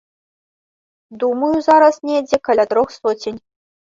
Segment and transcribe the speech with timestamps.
[1.23, 3.37] Думаю, зараз недзе каля трох соцень.